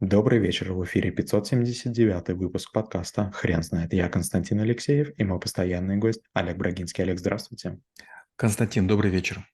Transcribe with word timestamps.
Добрый 0.00 0.38
вечер, 0.38 0.72
в 0.72 0.82
эфире 0.86 1.10
579 1.10 2.30
выпуск 2.30 2.72
подкаста 2.72 3.30
«Хрен 3.34 3.62
знает». 3.62 3.92
Я 3.92 4.08
Константин 4.08 4.60
Алексеев 4.60 5.10
и 5.18 5.24
мой 5.24 5.38
постоянный 5.38 5.98
гость 5.98 6.22
Олег 6.32 6.56
Брагинский. 6.56 7.04
Олег, 7.04 7.18
здравствуйте. 7.18 7.78
Константин, 8.36 8.86
добрый 8.86 9.10
вечер. 9.10 9.46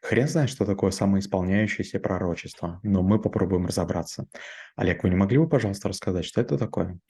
Хрен 0.00 0.28
знает, 0.28 0.48
что 0.48 0.64
такое 0.64 0.92
самоисполняющееся 0.92 1.98
пророчество, 1.98 2.78
но 2.84 3.02
мы 3.02 3.20
попробуем 3.20 3.66
разобраться. 3.66 4.28
Олег, 4.76 5.02
вы 5.02 5.10
не 5.10 5.16
могли 5.16 5.38
бы, 5.38 5.48
пожалуйста, 5.48 5.88
рассказать, 5.88 6.24
что 6.24 6.40
это 6.40 6.56
такое? 6.56 7.00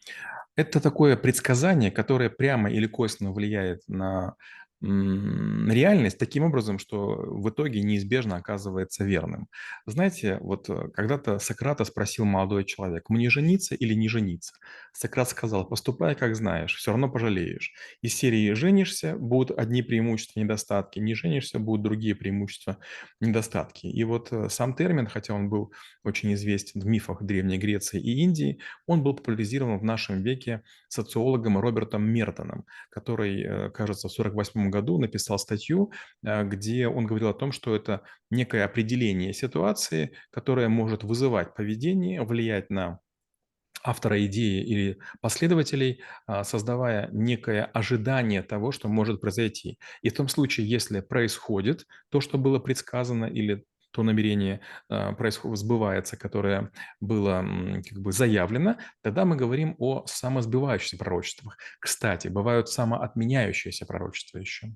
Это 0.57 0.81
такое 0.81 1.19
предсказание, 1.19 1.91
которое 1.91 2.31
прямо 2.31 2.71
или 2.71 2.87
косвенно 2.87 3.33
влияет 3.33 3.83
на 3.89 4.37
реальность 4.83 6.19
таким 6.19 6.45
образом, 6.45 6.79
что 6.79 7.17
в 7.17 7.49
итоге 7.49 7.83
неизбежно 7.83 8.37
оказывается 8.37 9.05
верным. 9.05 9.49
Знаете, 9.87 10.39
вот 10.41 10.69
э, 10.69 10.89
когда-то 10.95 11.39
Сократа 11.39 11.85
спросил 11.85 12.25
молодой 12.25 12.65
человек, 12.65 13.09
мне 13.09 13.31
жениться 13.31 13.77
или 13.77 13.95
не 13.95 14.09
жениться? 14.09 14.55
Сократ 14.93 15.29
сказал, 15.29 15.69
поступай 15.69 16.17
как 16.17 16.35
знаешь, 16.35 16.75
все 16.75 16.91
равно 16.91 17.09
пожалеешь. 17.09 17.73
Из 18.03 18.15
серии 18.15 18.53
«женишься» 18.55 19.17
будут 19.17 19.57
одни 19.57 19.83
преимущества, 19.83 20.41
недостатки, 20.41 20.99
не 20.99 21.15
женишься 21.15 21.59
будут 21.61 21.85
другие 21.85 22.15
преимущества, 22.17 22.79
недостатки. 23.21 23.87
И 23.87 24.05
вот 24.05 24.33
э, 24.33 24.49
сам 24.49 24.75
термин, 24.75 25.07
хотя 25.07 25.35
он 25.35 25.49
был 25.49 25.73
очень 26.03 26.35
известен 26.35 26.81
в 26.81 26.87
мифах 26.87 27.23
Древней 27.23 27.59
Греции 27.59 28.01
и 28.01 28.23
Индии, 28.23 28.59
он 28.87 29.05
был 29.05 29.15
популяризирован 29.15 29.79
в 29.79 29.85
нашем 29.85 30.23
веке 30.23 30.63
социологом 30.89 31.57
Робертом 31.59 32.03
Мертоном, 32.03 32.67
который, 32.91 33.43
э, 33.43 33.71
кажется, 33.71 34.09
в 34.09 34.13
1948 34.13 34.72
году 34.73 34.99
написал 34.99 35.39
статью, 35.39 35.93
э, 36.25 36.43
где 36.45 36.89
он 36.89 37.07
говорил 37.07 37.29
о 37.29 37.35
том, 37.35 37.53
что 37.53 37.77
это 37.77 38.03
некое 38.31 38.65
определение 38.65 39.33
ситуации, 39.33 40.13
которое 40.31 40.69
может 40.69 41.05
вызывать 41.05 41.55
поведение, 41.55 42.23
влиять 42.25 42.71
на 42.71 42.99
автора 43.85 44.25
идеи 44.27 44.63
или 44.65 44.99
последователей, 45.21 46.03
а, 46.27 46.45
создавая 46.45 47.09
некое 47.13 47.65
ожидание 47.65 48.43
того, 48.43 48.73
что 48.73 48.89
может 48.89 49.21
произойти. 49.21 49.79
И 50.03 50.11
в 50.11 50.15
том 50.15 50.29
случае, 50.29 50.69
если 50.69 51.01
происходит 51.01 51.87
то, 52.11 52.21
что 52.21 52.39
было 52.39 52.59
предсказано, 52.59 53.25
или 53.27 53.65
то 53.93 54.03
намерение 54.03 54.61
а, 54.89 55.13
происходит, 55.13 55.59
сбывается, 55.59 56.17
которое 56.17 56.71
было 57.01 57.45
как 57.89 57.99
бы 57.99 58.13
заявлено, 58.13 58.77
тогда 59.03 59.25
мы 59.25 59.37
говорим 59.37 59.77
о 59.79 60.05
самосбывающихся 60.07 60.99
пророчествах. 60.99 61.59
Кстати, 61.79 62.29
бывают 62.29 62.69
самоотменяющиеся 62.69 63.87
пророчества 63.87 64.39
еще. 64.39 64.75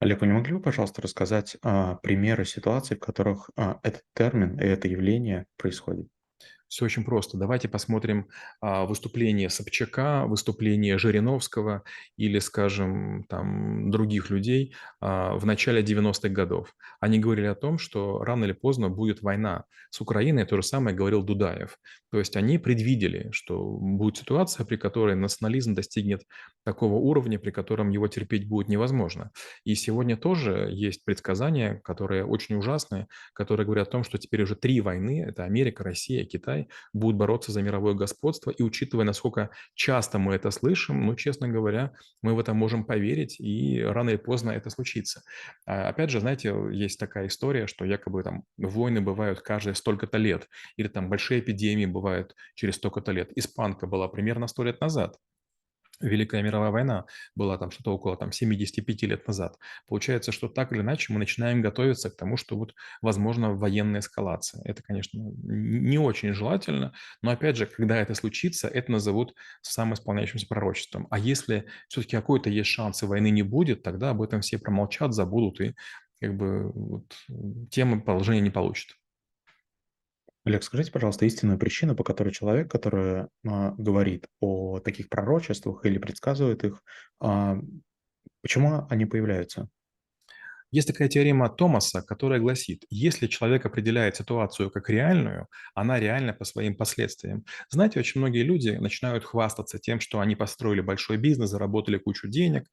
Олег, 0.00 0.20
вы 0.20 0.26
не 0.26 0.32
могли 0.32 0.52
бы, 0.52 0.60
пожалуйста, 0.60 1.02
рассказать 1.02 1.56
а, 1.62 1.96
примеры 1.96 2.44
ситуаций, 2.44 2.96
в 2.96 3.00
которых 3.00 3.50
а, 3.56 3.80
этот 3.82 4.02
термин 4.14 4.58
и 4.60 4.64
это 4.64 4.88
явление 4.88 5.46
происходит? 5.56 6.08
Все 6.74 6.86
очень 6.86 7.04
просто. 7.04 7.36
Давайте 7.36 7.68
посмотрим 7.68 8.26
а, 8.60 8.84
выступление 8.84 9.48
Собчака, 9.48 10.24
выступление 10.26 10.98
Жириновского 10.98 11.84
или, 12.16 12.40
скажем, 12.40 13.22
там 13.28 13.92
других 13.92 14.28
людей 14.28 14.74
а, 15.00 15.36
в 15.36 15.46
начале 15.46 15.82
90-х 15.82 16.30
годов. 16.30 16.74
Они 16.98 17.20
говорили 17.20 17.46
о 17.46 17.54
том, 17.54 17.78
что 17.78 18.24
рано 18.24 18.42
или 18.42 18.52
поздно 18.52 18.90
будет 18.90 19.22
война 19.22 19.66
с 19.90 20.00
Украиной. 20.00 20.46
То 20.46 20.56
же 20.56 20.64
самое 20.64 20.96
говорил 20.96 21.22
Дудаев. 21.22 21.78
То 22.10 22.18
есть 22.18 22.36
они 22.36 22.58
предвидели, 22.58 23.28
что 23.30 23.62
будет 23.64 24.16
ситуация, 24.16 24.66
при 24.66 24.76
которой 24.76 25.14
национализм 25.14 25.74
достигнет 25.74 26.22
такого 26.64 26.94
уровня, 26.94 27.38
при 27.38 27.52
котором 27.52 27.90
его 27.90 28.08
терпеть 28.08 28.48
будет 28.48 28.68
невозможно. 28.68 29.30
И 29.62 29.76
сегодня 29.76 30.16
тоже 30.16 30.70
есть 30.72 31.04
предсказания, 31.04 31.80
которые 31.84 32.24
очень 32.24 32.56
ужасные, 32.56 33.06
которые 33.32 33.64
говорят 33.64 33.86
о 33.86 33.90
том, 33.92 34.02
что 34.02 34.18
теперь 34.18 34.42
уже 34.42 34.56
три 34.56 34.80
войны– 34.80 35.24
это 35.28 35.44
Америка, 35.44 35.84
Россия, 35.84 36.24
Китай 36.24 36.63
будут 36.92 37.16
бороться 37.16 37.52
за 37.52 37.62
мировое 37.62 37.94
господство. 37.94 38.50
И 38.50 38.62
учитывая, 38.62 39.04
насколько 39.04 39.50
часто 39.74 40.18
мы 40.18 40.34
это 40.34 40.50
слышим, 40.50 41.06
ну, 41.06 41.14
честно 41.14 41.48
говоря, 41.48 41.92
мы 42.22 42.34
в 42.34 42.38
это 42.38 42.54
можем 42.54 42.84
поверить, 42.84 43.40
и 43.40 43.82
рано 43.82 44.10
или 44.10 44.16
поздно 44.16 44.50
это 44.50 44.70
случится. 44.70 45.22
А, 45.66 45.88
опять 45.88 46.10
же, 46.10 46.20
знаете, 46.20 46.54
есть 46.72 46.98
такая 46.98 47.26
история, 47.28 47.66
что 47.66 47.84
якобы 47.84 48.22
там 48.22 48.44
войны 48.56 49.00
бывают 49.00 49.40
каждые 49.40 49.74
столько-то 49.74 50.18
лет, 50.18 50.48
или 50.76 50.88
там 50.88 51.08
большие 51.08 51.40
эпидемии 51.40 51.86
бывают 51.86 52.34
через 52.54 52.76
столько-то 52.76 53.12
лет. 53.12 53.30
Испанка 53.36 53.86
была 53.86 54.08
примерно 54.08 54.46
сто 54.46 54.64
лет 54.64 54.80
назад. 54.80 55.16
Великая 56.00 56.42
мировая 56.42 56.70
война 56.70 57.04
была 57.34 57.58
там 57.58 57.70
что-то 57.70 57.92
около 57.92 58.16
там 58.16 58.32
75 58.32 59.02
лет 59.02 59.26
назад. 59.26 59.56
Получается, 59.86 60.32
что 60.32 60.48
так 60.48 60.72
или 60.72 60.80
иначе 60.80 61.12
мы 61.12 61.18
начинаем 61.18 61.62
готовиться 61.62 62.10
к 62.10 62.16
тому, 62.16 62.36
что 62.36 62.56
вот 62.56 62.74
возможно 63.02 63.54
военная 63.54 64.00
эскалация. 64.00 64.62
Это, 64.64 64.82
конечно, 64.82 65.18
не 65.18 65.98
очень 65.98 66.32
желательно, 66.32 66.92
но 67.22 67.30
опять 67.30 67.56
же, 67.56 67.66
когда 67.66 67.96
это 67.96 68.14
случится, 68.14 68.68
это 68.68 68.92
назовут 68.92 69.34
самоисполняющимся 69.62 70.46
пророчеством. 70.46 71.06
А 71.10 71.18
если 71.18 71.66
все-таки 71.88 72.16
какой-то 72.16 72.50
есть 72.50 72.70
шанс 72.70 73.02
и 73.02 73.06
войны 73.06 73.30
не 73.30 73.42
будет, 73.42 73.82
тогда 73.82 74.10
об 74.10 74.22
этом 74.22 74.40
все 74.40 74.58
промолчат, 74.58 75.14
забудут 75.14 75.60
и 75.60 75.74
как 76.20 76.36
бы 76.36 76.72
вот, 76.72 77.14
тема 77.70 78.00
положения 78.00 78.40
не 78.40 78.50
получит. 78.50 78.96
Олег, 80.44 80.62
скажите, 80.62 80.92
пожалуйста, 80.92 81.24
истинную 81.24 81.58
причину, 81.58 81.96
по 81.96 82.04
которой 82.04 82.30
человек, 82.30 82.70
который 82.70 83.28
а, 83.46 83.72
говорит 83.78 84.26
о 84.40 84.78
таких 84.80 85.08
пророчествах 85.08 85.86
или 85.86 85.96
предсказывает 85.96 86.64
их, 86.64 86.82
а, 87.18 87.58
почему 88.42 88.86
они 88.90 89.06
появляются? 89.06 89.68
Есть 90.74 90.88
такая 90.88 91.06
теорема 91.08 91.48
Томаса, 91.48 92.02
которая 92.02 92.40
гласит, 92.40 92.84
если 92.90 93.28
человек 93.28 93.64
определяет 93.64 94.16
ситуацию 94.16 94.72
как 94.72 94.90
реальную, 94.90 95.46
она 95.72 96.00
реальна 96.00 96.32
по 96.32 96.44
своим 96.44 96.74
последствиям. 96.74 97.44
Знаете, 97.70 98.00
очень 98.00 98.20
многие 98.20 98.42
люди 98.42 98.70
начинают 98.70 99.22
хвастаться 99.22 99.78
тем, 99.78 100.00
что 100.00 100.18
они 100.18 100.34
построили 100.34 100.80
большой 100.80 101.16
бизнес, 101.16 101.50
заработали 101.50 101.96
кучу 101.98 102.26
денег, 102.26 102.64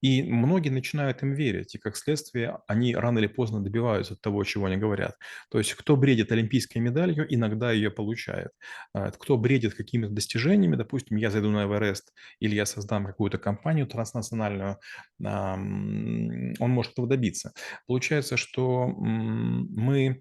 и 0.00 0.22
многие 0.22 0.70
начинают 0.70 1.22
им 1.22 1.34
верить, 1.34 1.74
и 1.74 1.78
как 1.78 1.98
следствие 1.98 2.56
они 2.66 2.96
рано 2.96 3.18
или 3.18 3.26
поздно 3.26 3.62
добиваются 3.62 4.16
того, 4.16 4.42
чего 4.44 4.64
они 4.64 4.78
говорят. 4.78 5.16
То 5.50 5.58
есть 5.58 5.74
кто 5.74 5.98
бредит 5.98 6.32
олимпийской 6.32 6.78
медалью, 6.78 7.26
иногда 7.28 7.72
ее 7.72 7.90
получает. 7.90 8.52
А, 8.94 9.10
кто 9.10 9.36
бредит 9.36 9.74
какими-то 9.74 10.12
достижениями, 10.12 10.76
допустим, 10.76 11.18
я 11.18 11.30
зайду 11.30 11.50
на 11.50 11.66
Эверест 11.66 12.14
или 12.38 12.54
я 12.54 12.64
создам 12.64 13.04
какую-то 13.04 13.36
компанию 13.36 13.86
транснациональную, 13.86 14.78
он 15.20 16.70
может 16.70 16.92
этого 16.92 17.06
добиться. 17.06 17.49
Получается, 17.86 18.36
что 18.36 18.86
мы 18.88 20.20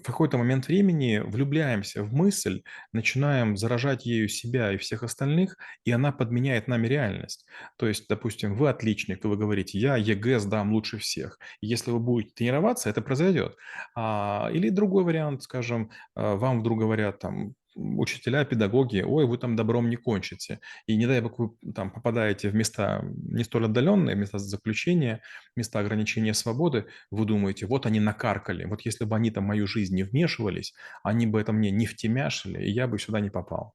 в 0.00 0.02
какой-то 0.02 0.38
момент 0.38 0.66
времени 0.68 1.20
влюбляемся 1.22 2.02
в 2.02 2.12
мысль, 2.12 2.62
начинаем 2.92 3.56
заражать 3.56 4.06
ею 4.06 4.28
себя 4.28 4.72
и 4.72 4.78
всех 4.78 5.02
остальных, 5.02 5.56
и 5.84 5.90
она 5.90 6.12
подменяет 6.12 6.68
нами 6.68 6.86
реальность. 6.86 7.46
То 7.76 7.86
есть, 7.86 8.08
допустим, 8.08 8.54
вы 8.54 8.68
отличник, 8.68 9.20
то 9.20 9.28
вы 9.28 9.36
говорите, 9.36 9.78
я 9.78 9.96
ЕГЭ 9.96 10.38
сдам 10.40 10.72
лучше 10.72 10.98
всех. 10.98 11.38
И 11.60 11.66
если 11.66 11.90
вы 11.90 12.00
будете 12.00 12.32
тренироваться, 12.34 12.88
это 12.88 13.02
произойдет. 13.02 13.56
А, 13.94 14.50
или 14.52 14.70
другой 14.70 15.04
вариант, 15.04 15.42
скажем, 15.42 15.90
а, 16.14 16.36
вам 16.36 16.60
вдруг 16.60 16.80
говорят, 16.80 17.18
там, 17.18 17.54
учителя, 17.74 18.44
педагоги, 18.44 19.02
ой, 19.02 19.26
вы 19.26 19.38
там 19.38 19.56
добром 19.56 19.88
не 19.88 19.96
кончите. 19.96 20.60
И 20.86 20.96
не 20.96 21.06
дай 21.06 21.20
бог 21.20 21.38
вы 21.38 21.50
там 21.74 21.90
попадаете 21.90 22.50
в 22.50 22.54
места 22.54 23.02
не 23.02 23.44
столь 23.44 23.66
отдаленные, 23.66 24.16
места 24.16 24.38
заключения, 24.38 25.22
места 25.56 25.78
ограничения 25.78 26.34
свободы, 26.34 26.86
вы 27.10 27.24
думаете, 27.24 27.66
вот 27.66 27.86
они 27.86 28.00
накаркали, 28.00 28.64
вот 28.64 28.82
если 28.82 29.04
бы 29.04 29.16
они 29.16 29.30
там 29.30 29.44
мою 29.44 29.66
жизнь 29.66 29.94
не 29.94 30.02
вмешивались, 30.02 30.74
они 31.02 31.26
бы 31.26 31.40
это 31.40 31.52
мне 31.52 31.70
не 31.70 31.86
втемяшили, 31.86 32.62
и 32.62 32.70
я 32.70 32.86
бы 32.86 32.98
сюда 32.98 33.20
не 33.20 33.30
попал. 33.30 33.74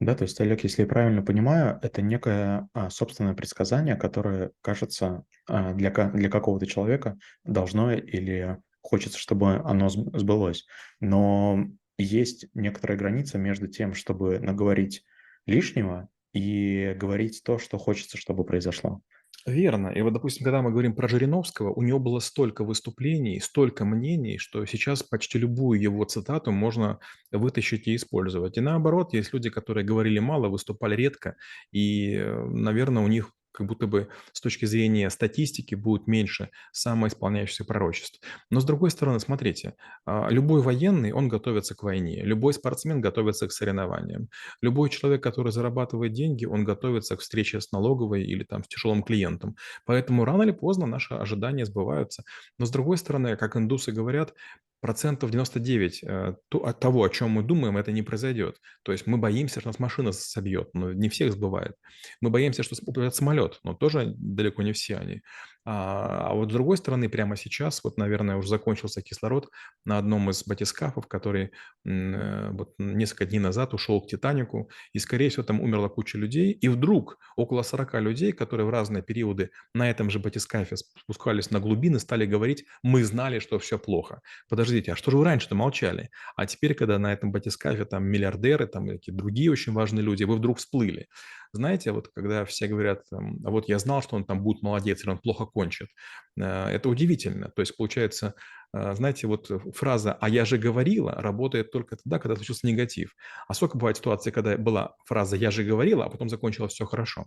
Да, 0.00 0.14
то 0.14 0.22
есть, 0.24 0.40
Олег, 0.40 0.64
если 0.64 0.82
я 0.82 0.88
правильно 0.88 1.22
понимаю, 1.22 1.78
это 1.80 2.02
некое 2.02 2.68
а, 2.74 2.90
собственное 2.90 3.34
предсказание, 3.34 3.96
которое, 3.96 4.50
кажется, 4.60 5.24
а, 5.48 5.72
для, 5.72 5.90
для 5.90 6.28
какого-то 6.28 6.66
человека 6.66 7.16
должно 7.44 7.92
или 7.92 8.58
хочется, 8.82 9.18
чтобы 9.18 9.56
оно 9.64 9.88
сбылось. 9.88 10.66
Но 11.00 11.66
есть 11.98 12.46
некоторая 12.54 12.98
граница 12.98 13.38
между 13.38 13.68
тем, 13.68 13.94
чтобы 13.94 14.38
наговорить 14.40 15.04
лишнего 15.46 16.08
и 16.32 16.94
говорить 16.96 17.42
то, 17.44 17.58
что 17.58 17.78
хочется, 17.78 18.16
чтобы 18.16 18.44
произошло. 18.44 19.00
Верно. 19.46 19.88
И 19.88 20.00
вот, 20.00 20.14
допустим, 20.14 20.44
когда 20.44 20.62
мы 20.62 20.70
говорим 20.70 20.94
про 20.94 21.06
Жириновского, 21.06 21.70
у 21.72 21.82
него 21.82 21.98
было 21.98 22.18
столько 22.18 22.64
выступлений, 22.64 23.40
столько 23.40 23.84
мнений, 23.84 24.38
что 24.38 24.64
сейчас 24.64 25.02
почти 25.02 25.38
любую 25.38 25.80
его 25.80 26.04
цитату 26.04 26.50
можно 26.50 26.98
вытащить 27.30 27.86
и 27.86 27.94
использовать. 27.94 28.56
И 28.56 28.62
наоборот, 28.62 29.12
есть 29.12 29.34
люди, 29.34 29.50
которые 29.50 29.84
говорили 29.84 30.18
мало, 30.18 30.48
выступали 30.48 30.96
редко, 30.96 31.36
и, 31.72 32.14
э, 32.14 32.44
наверное, 32.46 33.02
у 33.02 33.08
них 33.08 33.32
как 33.54 33.68
будто 33.68 33.86
бы 33.86 34.08
с 34.32 34.40
точки 34.40 34.64
зрения 34.66 35.08
статистики 35.10 35.74
будет 35.74 36.06
меньше 36.08 36.50
самоисполняющихся 36.72 37.64
пророчеств. 37.64 38.20
Но 38.50 38.60
с 38.60 38.64
другой 38.64 38.90
стороны, 38.90 39.20
смотрите, 39.20 39.74
а, 40.04 40.28
любой 40.28 40.60
военный, 40.60 41.12
он 41.12 41.28
готовится 41.28 41.74
к 41.74 41.84
войне, 41.84 42.22
любой 42.24 42.52
спортсмен 42.52 43.00
готовится 43.00 43.46
к 43.46 43.52
соревнованиям, 43.52 44.28
любой 44.60 44.90
человек, 44.90 45.22
который 45.22 45.52
зарабатывает 45.52 46.12
деньги, 46.12 46.44
он 46.44 46.64
готовится 46.64 47.16
к 47.16 47.20
встрече 47.20 47.60
с 47.60 47.70
налоговой 47.70 48.24
или 48.24 48.42
там 48.42 48.64
с 48.64 48.68
тяжелым 48.68 49.02
клиентом. 49.04 49.56
Поэтому 49.86 50.24
рано 50.24 50.42
или 50.42 50.50
поздно 50.52 50.86
наши 50.86 51.14
ожидания 51.14 51.64
сбываются. 51.64 52.24
Но 52.58 52.66
с 52.66 52.70
другой 52.70 52.98
стороны, 52.98 53.36
как 53.36 53.56
индусы 53.56 53.92
говорят, 53.92 54.34
процентов 54.84 55.30
99 55.30 56.02
э, 56.02 56.34
от 56.50 56.78
того, 56.78 57.04
о 57.04 57.08
чем 57.08 57.30
мы 57.30 57.42
думаем, 57.42 57.78
это 57.78 57.90
не 57.90 58.02
произойдет. 58.02 58.60
То 58.82 58.92
есть 58.92 59.06
мы 59.06 59.16
боимся, 59.16 59.60
что 59.60 59.70
нас 59.70 59.78
машина 59.78 60.12
собьет, 60.12 60.74
но 60.74 60.92
не 60.92 61.08
всех 61.08 61.32
сбывает. 61.32 61.72
Мы 62.20 62.28
боимся, 62.28 62.62
что 62.62 62.76
упадет 62.84 63.14
самолет, 63.14 63.60
но 63.64 63.72
тоже 63.72 64.12
далеко 64.18 64.62
не 64.62 64.72
все 64.72 64.96
они. 64.96 65.22
А, 65.66 66.28
а 66.30 66.34
вот 66.34 66.50
с 66.50 66.52
другой 66.52 66.76
стороны, 66.76 67.08
прямо 67.08 67.36
сейчас, 67.36 67.82
вот, 67.84 67.96
наверное, 67.96 68.36
уже 68.36 68.48
закончился 68.48 69.00
кислород 69.00 69.48
на 69.84 69.98
одном 69.98 70.28
из 70.30 70.44
батискафов, 70.46 71.06
который 71.06 71.52
э, 71.86 72.50
вот 72.50 72.74
несколько 72.78 73.24
дней 73.24 73.38
назад 73.38 73.72
ушел 73.72 74.00
к 74.02 74.08
Титанику, 74.08 74.70
и, 74.92 74.98
скорее 74.98 75.30
всего, 75.30 75.42
там 75.42 75.60
умерла 75.62 75.88
куча 75.88 76.18
людей, 76.18 76.52
и 76.52 76.68
вдруг 76.68 77.18
около 77.36 77.62
40 77.62 77.94
людей, 78.00 78.32
которые 78.32 78.66
в 78.66 78.70
разные 78.70 79.02
периоды 79.02 79.50
на 79.74 79.88
этом 79.88 80.10
же 80.10 80.18
батискафе 80.18 80.76
спускались 80.76 81.50
на 81.50 81.60
глубины, 81.60 81.98
стали 81.98 82.26
говорить, 82.26 82.64
мы 82.82 83.02
знали, 83.04 83.38
что 83.38 83.58
все 83.58 83.78
плохо. 83.78 84.20
Подождите, 84.48 84.92
а 84.92 84.96
что 84.96 85.10
же 85.10 85.16
вы 85.16 85.24
раньше-то 85.24 85.54
молчали? 85.54 86.10
А 86.36 86.46
теперь, 86.46 86.74
когда 86.74 86.98
на 86.98 87.12
этом 87.12 87.32
батискафе 87.32 87.84
там 87.86 88.04
миллиардеры, 88.04 88.66
там 88.66 88.86
какие-то 88.86 89.18
другие 89.18 89.50
очень 89.50 89.72
важные 89.72 90.02
люди, 90.02 90.24
вы 90.24 90.36
вдруг 90.36 90.58
всплыли. 90.58 91.08
Знаете, 91.54 91.92
вот 91.92 92.08
когда 92.08 92.44
все 92.44 92.66
говорят, 92.66 93.04
а 93.12 93.50
вот 93.50 93.68
я 93.68 93.78
знал, 93.78 94.02
что 94.02 94.16
он 94.16 94.24
там 94.24 94.42
будет 94.42 94.62
молодец, 94.62 95.02
или 95.02 95.10
он 95.10 95.18
плохо 95.18 95.46
кончит, 95.46 95.88
э, 96.36 96.42
это 96.44 96.88
удивительно. 96.88 97.50
То 97.50 97.62
есть, 97.62 97.76
получается, 97.76 98.34
э, 98.74 98.94
знаете, 98.94 99.26
вот 99.26 99.50
фраза 99.74 100.12
«а 100.20 100.28
я 100.28 100.44
же 100.44 100.58
говорила» 100.58 101.12
работает 101.12 101.70
только 101.70 101.96
тогда, 101.96 102.18
когда 102.18 102.36
случился 102.36 102.66
негатив. 102.66 103.14
А 103.48 103.54
сколько 103.54 103.78
бывает 103.78 103.96
ситуаций, 103.96 104.32
когда 104.32 104.56
была 104.58 104.96
фраза 105.06 105.36
«я 105.36 105.50
же 105.50 105.64
говорила», 105.64 106.04
а 106.04 106.10
потом 106.10 106.28
закончилось 106.28 106.72
все 106.72 106.86
хорошо? 106.86 107.26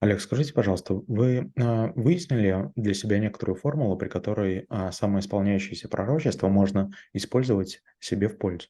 Олег, 0.00 0.20
скажите, 0.20 0.52
пожалуйста, 0.52 0.94
вы 0.94 1.50
выяснили 1.56 2.70
для 2.76 2.92
себя 2.94 3.18
некоторую 3.18 3.56
формулу, 3.56 3.96
при 3.96 4.08
которой 4.08 4.66
а, 4.68 4.92
самоисполняющееся 4.92 5.88
пророчество 5.88 6.48
можно 6.48 6.90
использовать 7.14 7.82
себе 7.98 8.28
в 8.28 8.38
пользу? 8.38 8.68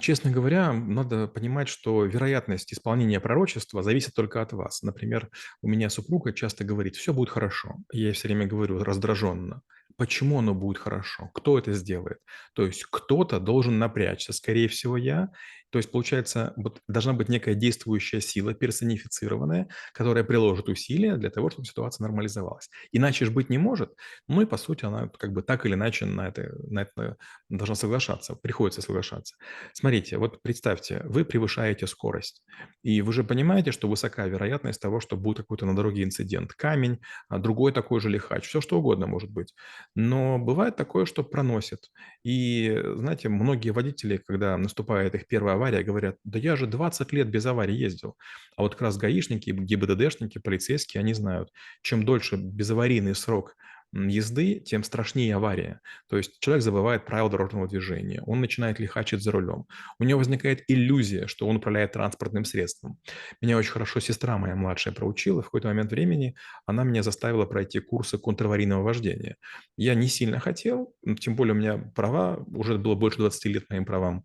Честно 0.00 0.30
говоря, 0.30 0.72
надо 0.72 1.26
понимать, 1.28 1.68
что 1.68 2.04
вероятность 2.04 2.72
исполнения 2.72 3.20
пророчества 3.20 3.82
зависит 3.82 4.14
только 4.14 4.42
от 4.42 4.52
вас. 4.52 4.82
Например, 4.82 5.30
у 5.62 5.68
меня 5.68 5.88
супруга 5.88 6.32
часто 6.32 6.62
говорит, 6.62 6.96
все 6.96 7.14
будет 7.14 7.30
хорошо. 7.30 7.76
Я 7.90 8.12
все 8.12 8.28
время 8.28 8.46
говорю 8.46 8.82
раздраженно, 8.84 9.62
почему 9.96 10.38
оно 10.38 10.54
будет 10.54 10.78
хорошо, 10.78 11.30
кто 11.34 11.58
это 11.58 11.72
сделает. 11.72 12.18
То 12.54 12.66
есть 12.66 12.84
кто-то 12.84 13.40
должен 13.40 13.78
напрячься, 13.78 14.34
скорее 14.34 14.68
всего 14.68 14.98
я, 14.98 15.30
то 15.70 15.78
есть, 15.78 15.90
получается, 15.90 16.52
вот 16.56 16.80
должна 16.88 17.12
быть 17.12 17.28
некая 17.28 17.54
действующая 17.54 18.20
сила, 18.20 18.54
персонифицированная, 18.54 19.68
которая 19.92 20.24
приложит 20.24 20.68
усилия 20.68 21.16
для 21.16 21.30
того, 21.30 21.50
чтобы 21.50 21.66
ситуация 21.66 22.04
нормализовалась. 22.04 22.70
Иначе 22.92 23.24
же 23.24 23.30
быть 23.30 23.50
не 23.50 23.58
может. 23.58 23.94
Ну 24.28 24.40
и, 24.42 24.46
по 24.46 24.56
сути, 24.56 24.84
она 24.84 25.08
как 25.08 25.32
бы 25.32 25.42
так 25.42 25.66
или 25.66 25.74
иначе 25.74 26.06
на 26.06 26.28
это, 26.28 26.52
на 26.68 26.82
это 26.82 27.16
должна 27.48 27.74
соглашаться, 27.74 28.34
приходится 28.34 28.82
соглашаться. 28.82 29.36
Смотрите, 29.72 30.18
вот 30.18 30.42
представьте, 30.42 31.02
вы 31.04 31.24
превышаете 31.24 31.86
скорость, 31.86 32.42
и 32.82 33.02
вы 33.02 33.12
же 33.12 33.24
понимаете, 33.24 33.72
что 33.72 33.88
высока 33.88 34.26
вероятность 34.26 34.80
того, 34.80 35.00
что 35.00 35.16
будет 35.16 35.38
какой-то 35.38 35.66
на 35.66 35.74
дороге 35.76 36.02
инцидент, 36.04 36.52
камень, 36.54 37.00
а 37.28 37.38
другой 37.38 37.72
такой 37.72 38.00
же 38.00 38.08
лихач, 38.08 38.46
все 38.46 38.60
что 38.60 38.78
угодно 38.78 39.06
может 39.06 39.30
быть. 39.30 39.54
Но 39.94 40.38
бывает 40.38 40.76
такое, 40.76 41.04
что 41.06 41.22
проносит. 41.24 41.90
И, 42.24 42.80
знаете, 42.96 43.28
многие 43.28 43.70
водители, 43.70 44.16
когда 44.18 44.56
наступает 44.56 45.14
их 45.14 45.26
первая 45.26 45.55
авария, 45.56 45.82
говорят, 45.82 46.16
да 46.24 46.38
я 46.38 46.56
же 46.56 46.66
20 46.66 47.12
лет 47.12 47.28
без 47.28 47.44
аварии 47.46 47.74
ездил. 47.74 48.16
А 48.56 48.62
вот 48.62 48.74
как 48.74 48.82
раз 48.82 48.96
гаишники, 48.96 49.50
ГИБДДшники, 49.50 50.38
полицейские, 50.38 51.00
они 51.00 51.14
знают, 51.14 51.50
чем 51.82 52.04
дольше 52.04 52.36
безаварийный 52.36 53.14
срок 53.14 53.56
езды, 53.92 54.60
тем 54.60 54.82
страшнее 54.84 55.36
авария. 55.36 55.80
То 56.08 56.16
есть 56.16 56.38
человек 56.40 56.62
забывает 56.62 57.04
правила 57.04 57.30
дорожного 57.30 57.68
движения, 57.68 58.22
он 58.22 58.40
начинает 58.40 58.78
лихачить 58.78 59.22
за 59.22 59.32
рулем. 59.32 59.66
У 59.98 60.04
него 60.04 60.18
возникает 60.18 60.64
иллюзия, 60.68 61.26
что 61.26 61.46
он 61.46 61.56
управляет 61.56 61.92
транспортным 61.92 62.44
средством. 62.44 62.98
Меня 63.40 63.56
очень 63.56 63.72
хорошо 63.72 64.00
сестра 64.00 64.38
моя 64.38 64.54
младшая 64.56 64.94
проучила. 64.94 65.42
В 65.42 65.46
какой-то 65.46 65.68
момент 65.68 65.90
времени 65.90 66.34
она 66.66 66.84
меня 66.84 67.02
заставила 67.02 67.46
пройти 67.46 67.80
курсы 67.80 68.18
контраварийного 68.18 68.82
вождения. 68.82 69.36
Я 69.76 69.94
не 69.94 70.08
сильно 70.08 70.40
хотел, 70.40 70.94
тем 71.20 71.36
более 71.36 71.54
у 71.54 71.58
меня 71.58 71.78
права, 71.94 72.44
уже 72.48 72.78
было 72.78 72.94
больше 72.94 73.18
20 73.18 73.44
лет 73.46 73.70
моим 73.70 73.84
правам. 73.84 74.24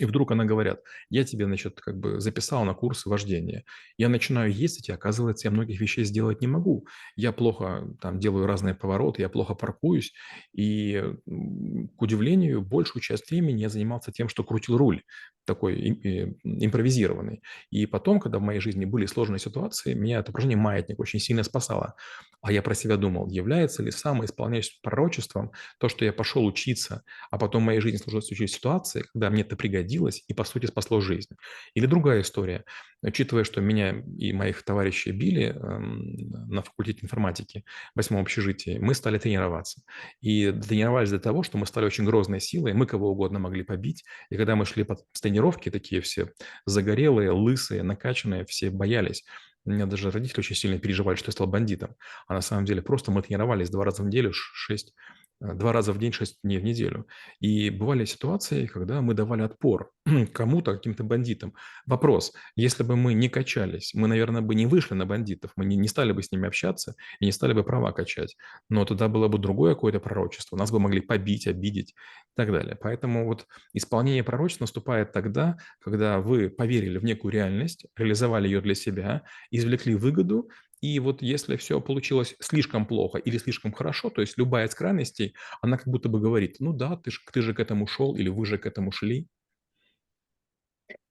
И 0.00 0.06
вдруг 0.06 0.32
она 0.32 0.46
говорят, 0.46 0.80
я 1.10 1.24
тебе, 1.24 1.44
значит, 1.44 1.78
как 1.78 1.98
бы 1.98 2.20
записал 2.20 2.64
на 2.64 2.72
курсы 2.72 3.06
вождения. 3.10 3.64
Я 3.98 4.08
начинаю 4.08 4.50
ездить, 4.50 4.88
и 4.88 4.92
оказывается, 4.92 5.46
я 5.46 5.50
многих 5.50 5.78
вещей 5.78 6.04
сделать 6.04 6.40
не 6.40 6.46
могу. 6.46 6.86
Я 7.16 7.32
плохо 7.32 7.86
там 8.00 8.18
делаю 8.18 8.46
разные 8.46 8.74
повороты, 8.74 9.20
я 9.20 9.28
плохо 9.28 9.54
паркуюсь. 9.54 10.14
И, 10.54 11.04
к 11.26 12.02
удивлению, 12.02 12.62
большую 12.62 13.02
часть 13.02 13.30
времени 13.30 13.60
я 13.60 13.68
занимался 13.68 14.10
тем, 14.10 14.30
что 14.30 14.42
крутил 14.42 14.78
руль 14.78 15.02
такой 15.44 15.74
э, 15.74 16.34
импровизированный. 16.44 17.42
И 17.70 17.86
потом, 17.86 18.20
когда 18.20 18.38
в 18.38 18.42
моей 18.42 18.60
жизни 18.60 18.84
были 18.84 19.06
сложные 19.06 19.38
ситуации, 19.38 19.94
меня 19.94 20.20
это 20.20 20.30
упражнение 20.30 20.56
«Маятник» 20.56 21.00
очень 21.00 21.18
сильно 21.18 21.42
спасало. 21.42 21.94
А 22.42 22.52
я 22.52 22.62
про 22.62 22.74
себя 22.74 22.96
думал, 22.96 23.28
является 23.28 23.82
ли 23.82 23.90
самоисполняющим 23.90 24.78
пророчеством 24.82 25.50
то, 25.78 25.88
что 25.88 26.04
я 26.04 26.12
пошел 26.12 26.46
учиться, 26.46 27.02
а 27.30 27.38
потом 27.38 27.62
в 27.62 27.66
моей 27.66 27.80
жизни 27.80 27.98
сложилась 27.98 28.26
ситуация, 28.26 29.04
когда 29.12 29.28
мне 29.28 29.42
это 29.42 29.56
пригодилось 29.56 29.89
и, 29.98 30.34
по 30.34 30.44
сути, 30.44 30.66
спасло 30.66 31.00
жизнь. 31.00 31.34
Или 31.74 31.86
другая 31.86 32.22
история. 32.22 32.64
Учитывая, 33.02 33.44
что 33.44 33.60
меня 33.60 34.02
и 34.18 34.32
моих 34.32 34.62
товарищей 34.62 35.12
били 35.12 35.54
эм, 35.54 36.30
на 36.48 36.62
факультете 36.62 37.00
информатики 37.02 37.64
в 37.94 37.98
восьмом 37.98 38.22
общежитии, 38.22 38.78
мы 38.78 38.94
стали 38.94 39.18
тренироваться. 39.18 39.82
И 40.20 40.52
тренировались 40.52 41.10
для 41.10 41.18
того, 41.18 41.42
что 41.42 41.58
мы 41.58 41.66
стали 41.66 41.86
очень 41.86 42.04
грозной 42.04 42.40
силой, 42.40 42.74
мы 42.74 42.86
кого 42.86 43.10
угодно 43.10 43.38
могли 43.38 43.62
побить. 43.62 44.04
И 44.30 44.36
когда 44.36 44.56
мы 44.56 44.64
шли 44.66 44.84
под 44.84 45.00
тренировки, 45.20 45.70
такие 45.70 46.00
все 46.00 46.32
загорелые, 46.66 47.30
лысые, 47.30 47.82
накачанные, 47.82 48.44
все 48.44 48.70
боялись. 48.70 49.24
У 49.64 49.70
меня 49.70 49.86
даже 49.86 50.10
родители 50.10 50.40
очень 50.40 50.56
сильно 50.56 50.78
переживали, 50.78 51.16
что 51.16 51.28
я 51.28 51.32
стал 51.32 51.46
бандитом. 51.46 51.94
А 52.26 52.34
на 52.34 52.40
самом 52.40 52.64
деле 52.64 52.82
просто 52.82 53.10
мы 53.10 53.22
тренировались 53.22 53.70
два 53.70 53.84
раза 53.84 54.02
в 54.02 54.06
неделю, 54.06 54.32
шесть 54.32 54.94
два 55.40 55.72
раза 55.72 55.92
в 55.92 55.98
день, 55.98 56.12
6 56.12 56.40
дней 56.42 56.58
в 56.58 56.64
неделю. 56.64 57.06
И 57.40 57.70
бывали 57.70 58.04
ситуации, 58.04 58.66
когда 58.66 59.00
мы 59.00 59.14
давали 59.14 59.42
отпор 59.42 59.90
кому-то, 60.32 60.74
каким-то 60.74 61.04
бандитам. 61.04 61.54
Вопрос, 61.86 62.32
если 62.56 62.82
бы 62.82 62.96
мы 62.96 63.14
не 63.14 63.28
качались, 63.28 63.92
мы, 63.94 64.08
наверное, 64.08 64.42
бы 64.42 64.54
не 64.54 64.66
вышли 64.66 64.94
на 64.94 65.06
бандитов, 65.06 65.52
мы 65.56 65.64
не, 65.64 65.76
не 65.76 65.88
стали 65.88 66.12
бы 66.12 66.22
с 66.22 66.30
ними 66.30 66.46
общаться 66.46 66.94
и 67.20 67.26
не 67.26 67.32
стали 67.32 67.54
бы 67.54 67.64
права 67.64 67.92
качать. 67.92 68.36
Но 68.68 68.84
тогда 68.84 69.08
было 69.08 69.28
бы 69.28 69.38
другое 69.38 69.74
какое-то 69.74 70.00
пророчество, 70.00 70.56
нас 70.56 70.70
бы 70.70 70.78
могли 70.78 71.00
побить, 71.00 71.46
обидеть 71.46 71.90
и 71.90 72.36
так 72.36 72.52
далее. 72.52 72.76
Поэтому 72.80 73.26
вот 73.26 73.46
исполнение 73.72 74.22
пророчества 74.22 74.64
наступает 74.64 75.12
тогда, 75.12 75.56
когда 75.80 76.20
вы 76.20 76.50
поверили 76.50 76.98
в 76.98 77.04
некую 77.04 77.32
реальность, 77.32 77.86
реализовали 77.96 78.46
ее 78.46 78.60
для 78.60 78.74
себя, 78.74 79.22
извлекли 79.50 79.94
выгоду 79.94 80.50
и 80.80 80.98
вот 81.00 81.22
если 81.22 81.56
все 81.56 81.80
получилось 81.80 82.34
слишком 82.40 82.86
плохо 82.86 83.18
или 83.18 83.38
слишком 83.38 83.72
хорошо, 83.72 84.10
то 84.10 84.20
есть 84.20 84.38
любая 84.38 84.66
из 84.66 84.74
крайностей, 84.74 85.34
она 85.60 85.76
как 85.76 85.88
будто 85.88 86.08
бы 86.08 86.20
говорит, 86.20 86.56
ну 86.60 86.72
да, 86.72 86.96
ты 86.96 87.10
же, 87.10 87.20
ты 87.32 87.42
же 87.42 87.54
к 87.54 87.60
этому 87.60 87.86
шел 87.86 88.16
или 88.16 88.28
вы 88.28 88.46
же 88.46 88.58
к 88.58 88.66
этому 88.66 88.92
шли. 88.92 89.28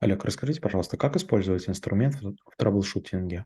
Олег, 0.02 0.26
расскажите, 0.26 0.60
пожалуйста, 0.62 0.98
как 0.98 1.16
использовать 1.16 1.70
инструмент 1.70 2.16
в 2.22 2.36
траблшутинге? 2.58 3.46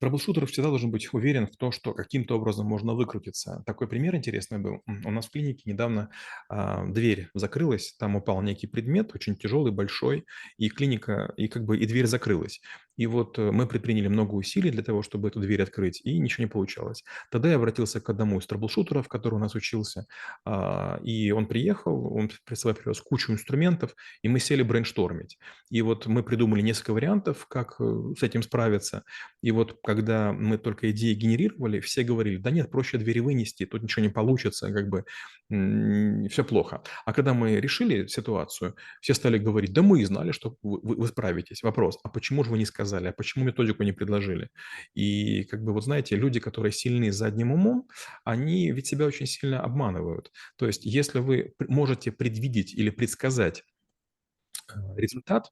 Трэблшутер 0.00 0.46
всегда 0.46 0.68
должен 0.68 0.90
быть 0.90 1.12
уверен 1.12 1.46
в 1.46 1.56
том, 1.56 1.72
что 1.72 1.92
каким-то 1.92 2.36
образом 2.36 2.66
можно 2.66 2.94
выкрутиться. 2.94 3.62
Такой 3.66 3.88
пример 3.88 4.14
интересный 4.14 4.58
был. 4.58 4.82
У 5.04 5.10
нас 5.10 5.26
в 5.26 5.30
клинике 5.30 5.62
недавно 5.66 6.10
а, 6.48 6.86
дверь 6.86 7.28
закрылась, 7.34 7.94
там 7.98 8.16
упал 8.16 8.40
некий 8.42 8.66
предмет, 8.66 9.14
очень 9.14 9.36
тяжелый, 9.36 9.72
большой, 9.72 10.24
и 10.56 10.68
клиника, 10.68 11.32
и 11.36 11.48
как 11.48 11.64
бы 11.64 11.78
и 11.78 11.86
дверь 11.86 12.06
закрылась. 12.06 12.60
И 12.98 13.06
вот 13.06 13.38
э, 13.38 13.50
мы 13.52 13.66
предприняли 13.66 14.08
много 14.08 14.34
усилий 14.34 14.70
для 14.70 14.82
того, 14.82 15.02
чтобы 15.02 15.28
эту 15.28 15.40
дверь 15.40 15.62
открыть, 15.62 16.00
и 16.04 16.18
ничего 16.18 16.44
не 16.44 16.50
получалось. 16.50 17.04
Тогда 17.30 17.48
я 17.48 17.56
обратился 17.56 18.00
к 18.00 18.10
одному 18.10 18.38
из 18.40 18.46
troubleshooter 18.46 18.97
ов, 18.97 19.08
который 19.08 19.36
у 19.36 19.38
нас 19.38 19.54
учился, 19.54 20.06
а, 20.44 21.00
и 21.02 21.30
он 21.30 21.46
приехал, 21.46 22.12
он 22.12 22.30
при 22.44 22.56
собой 22.56 22.74
привез 22.74 23.00
кучу 23.00 23.32
инструментов, 23.32 23.94
и 24.22 24.28
мы 24.28 24.40
сели 24.40 24.62
brainstorm 24.62 25.16
ить. 25.16 25.38
И 25.70 25.80
вот 25.80 26.06
мы 26.06 26.22
придумали 26.24 26.60
несколько 26.60 26.92
вариантов, 26.92 27.46
как 27.46 27.76
э, 27.80 28.14
с 28.18 28.22
этим 28.22 28.42
справиться. 28.42 29.04
И 29.42 29.52
вот 29.52 29.80
когда 29.88 30.34
мы 30.34 30.58
только 30.58 30.90
идеи 30.90 31.14
генерировали, 31.14 31.80
все 31.80 32.02
говорили, 32.02 32.36
да 32.36 32.50
нет, 32.50 32.70
проще 32.70 32.98
двери 32.98 33.20
вынести, 33.20 33.64
тут 33.64 33.82
ничего 33.82 34.02
не 34.02 34.10
получится, 34.10 34.70
как 34.70 34.90
бы 34.90 35.06
все 36.28 36.44
плохо. 36.44 36.82
А 37.06 37.14
когда 37.14 37.32
мы 37.32 37.58
решили 37.58 38.06
ситуацию, 38.06 38.76
все 39.00 39.14
стали 39.14 39.38
говорить, 39.38 39.72
да 39.72 39.80
мы 39.80 40.02
и 40.02 40.04
знали, 40.04 40.32
что 40.32 40.58
вы, 40.62 40.78
вы 40.82 41.08
справитесь. 41.08 41.62
Вопрос, 41.62 41.98
а 42.04 42.10
почему 42.10 42.44
же 42.44 42.50
вы 42.50 42.58
не 42.58 42.66
сказали, 42.66 43.06
а 43.08 43.12
почему 43.12 43.46
методику 43.46 43.82
не 43.82 43.92
предложили? 43.92 44.50
И 44.92 45.44
как 45.44 45.64
бы 45.64 45.72
вот 45.72 45.84
знаете, 45.84 46.16
люди, 46.16 46.38
которые 46.38 46.72
сильны 46.72 47.10
задним 47.10 47.52
умом, 47.52 47.88
они 48.24 48.70
ведь 48.72 48.88
себя 48.88 49.06
очень 49.06 49.24
сильно 49.24 49.62
обманывают. 49.62 50.30
То 50.56 50.66
есть 50.66 50.84
если 50.84 51.20
вы 51.20 51.54
можете 51.66 52.12
предвидеть 52.12 52.74
или 52.74 52.90
предсказать 52.90 53.64
э, 54.68 54.74
результат, 54.96 55.50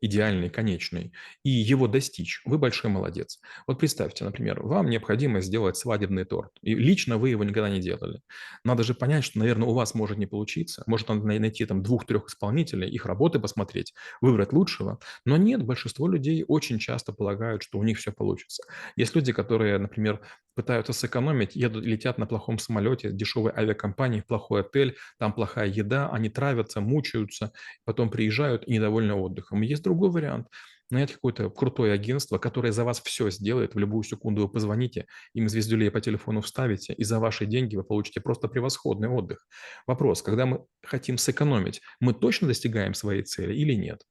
идеальный, 0.00 0.50
конечный, 0.50 1.12
и 1.42 1.50
его 1.50 1.88
достичь, 1.88 2.42
вы 2.44 2.58
большой 2.58 2.90
молодец. 2.90 3.40
Вот 3.66 3.78
представьте, 3.78 4.24
например, 4.24 4.62
вам 4.62 4.90
необходимо 4.90 5.40
сделать 5.40 5.76
свадебный 5.76 6.24
торт, 6.24 6.52
и 6.62 6.74
лично 6.74 7.18
вы 7.18 7.30
его 7.30 7.44
никогда 7.44 7.68
не 7.70 7.80
делали. 7.80 8.20
Надо 8.64 8.82
же 8.82 8.94
понять, 8.94 9.24
что, 9.24 9.38
наверное, 9.38 9.68
у 9.68 9.74
вас 9.74 9.94
может 9.94 10.18
не 10.18 10.26
получиться. 10.26 10.82
Может, 10.86 11.08
надо 11.08 11.24
найти 11.26 11.64
там 11.64 11.82
двух-трех 11.82 12.26
исполнителей, 12.26 12.88
их 12.90 13.06
работы 13.06 13.38
посмотреть, 13.38 13.94
выбрать 14.20 14.52
лучшего. 14.52 14.98
Но 15.24 15.36
нет, 15.36 15.62
большинство 15.64 16.08
людей 16.08 16.44
очень 16.46 16.78
часто 16.78 17.12
полагают, 17.12 17.62
что 17.62 17.78
у 17.78 17.82
них 17.82 17.98
все 17.98 18.12
получится. 18.12 18.64
Есть 18.96 19.14
люди, 19.14 19.32
которые, 19.32 19.78
например, 19.78 20.20
пытаются 20.54 20.92
сэкономить, 20.92 21.54
едут, 21.54 21.84
летят 21.84 22.18
на 22.18 22.26
плохом 22.26 22.58
самолете, 22.58 23.12
дешевой 23.12 23.52
авиакомпании, 23.54 24.22
плохой 24.26 24.62
отель, 24.62 24.96
там 25.18 25.32
плохая 25.32 25.68
еда, 25.68 26.08
они 26.10 26.30
травятся, 26.30 26.80
мучаются, 26.80 27.52
потом 27.84 28.10
приезжают 28.10 28.66
и 28.66 28.72
недовольны 28.72 29.14
отдыхом. 29.14 29.60
Есть 29.60 29.82
другой 29.86 30.10
вариант. 30.10 30.48
Нанять 30.90 31.12
какое-то 31.12 31.50
крутое 31.50 31.92
агентство, 31.92 32.38
которое 32.38 32.72
за 32.72 32.84
вас 32.84 33.00
все 33.00 33.30
сделает. 33.30 33.74
В 33.74 33.78
любую 33.78 34.04
секунду 34.04 34.42
вы 34.42 34.48
позвоните, 34.48 35.06
им 35.32 35.48
звездюлей 35.48 35.90
по 35.90 36.00
телефону 36.00 36.40
вставите, 36.40 36.92
и 36.92 37.04
за 37.04 37.18
ваши 37.18 37.46
деньги 37.46 37.76
вы 37.76 37.82
получите 37.82 38.20
просто 38.20 38.48
превосходный 38.48 39.08
отдых. 39.08 39.46
Вопрос, 39.86 40.22
когда 40.22 40.46
мы 40.46 40.64
хотим 40.84 41.18
сэкономить, 41.18 41.80
мы 42.00 42.14
точно 42.14 42.48
достигаем 42.48 42.94
своей 42.94 43.22
цели 43.22 43.54
или 43.54 43.74
нет? 43.74 44.02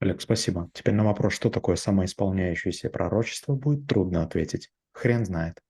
Олег, 0.00 0.20
спасибо. 0.20 0.70
Теперь 0.72 0.94
на 0.94 1.04
вопрос, 1.04 1.34
что 1.34 1.50
такое 1.50 1.76
самоисполняющееся 1.76 2.88
пророчество, 2.88 3.54
будет 3.54 3.86
трудно 3.86 4.22
ответить. 4.22 4.70
Хрен 4.92 5.26
знает. 5.26 5.60